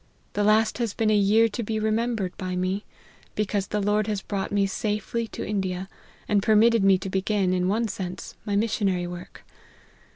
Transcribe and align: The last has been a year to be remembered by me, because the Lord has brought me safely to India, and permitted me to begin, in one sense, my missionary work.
The 0.33 0.43
last 0.43 0.79
has 0.79 0.95
been 0.95 1.11
a 1.11 1.15
year 1.15 1.47
to 1.49 1.61
be 1.61 1.77
remembered 1.79 2.35
by 2.35 2.55
me, 2.55 2.85
because 3.35 3.67
the 3.67 3.79
Lord 3.79 4.07
has 4.07 4.23
brought 4.23 4.51
me 4.51 4.65
safely 4.65 5.27
to 5.27 5.45
India, 5.45 5.87
and 6.27 6.41
permitted 6.41 6.83
me 6.83 6.97
to 6.97 7.07
begin, 7.11 7.53
in 7.53 7.67
one 7.67 7.87
sense, 7.87 8.33
my 8.43 8.55
missionary 8.55 9.05
work. 9.05 9.43